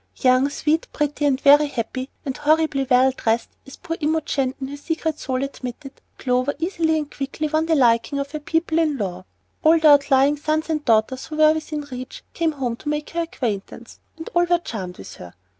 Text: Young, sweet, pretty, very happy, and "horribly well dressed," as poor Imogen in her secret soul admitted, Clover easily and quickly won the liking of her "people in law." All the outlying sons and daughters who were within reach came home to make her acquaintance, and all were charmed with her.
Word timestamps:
Young, 0.15 0.49
sweet, 0.49 0.87
pretty, 0.91 1.29
very 1.29 1.67
happy, 1.67 2.09
and 2.25 2.35
"horribly 2.35 2.87
well 2.89 3.11
dressed," 3.11 3.49
as 3.67 3.75
poor 3.75 3.97
Imogen 3.99 4.55
in 4.59 4.69
her 4.69 4.75
secret 4.77 5.19
soul 5.19 5.43
admitted, 5.43 6.01
Clover 6.17 6.55
easily 6.57 6.97
and 6.97 7.11
quickly 7.15 7.47
won 7.47 7.67
the 7.67 7.75
liking 7.75 8.17
of 8.17 8.31
her 8.31 8.39
"people 8.39 8.79
in 8.79 8.97
law." 8.97 9.25
All 9.61 9.77
the 9.77 9.89
outlying 9.91 10.37
sons 10.37 10.71
and 10.71 10.83
daughters 10.83 11.27
who 11.27 11.35
were 11.35 11.53
within 11.53 11.81
reach 11.83 12.23
came 12.33 12.53
home 12.53 12.77
to 12.77 12.89
make 12.89 13.11
her 13.11 13.21
acquaintance, 13.21 13.99
and 14.17 14.27
all 14.33 14.45
were 14.45 14.57
charmed 14.57 14.97
with 14.97 15.13
her. 15.17 15.35